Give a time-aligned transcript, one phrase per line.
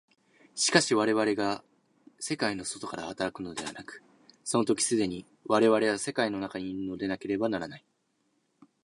[0.55, 1.63] しかし我々が
[2.19, 4.01] 世界の外から働くのではなく、
[4.43, 7.85] その時既に我々は世界の中にいるのでなければならない。